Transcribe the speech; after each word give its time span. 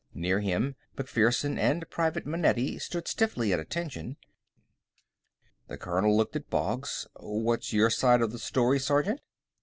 Near 0.15 0.39
him, 0.39 0.73
MacPherson 0.97 1.59
and 1.59 1.87
Private 1.91 2.25
Manetti 2.25 2.79
stood 2.79 3.07
stiffly 3.07 3.53
at 3.53 3.59
attention. 3.59 4.17
The 5.67 5.77
colonel 5.77 6.17
looked 6.17 6.35
at 6.35 6.49
Boggs. 6.49 7.05
"What's 7.17 7.71
your 7.71 7.91
side 7.91 8.23
of 8.23 8.31
the 8.31 8.39
story, 8.39 8.79
Sergeant?" 8.79 9.21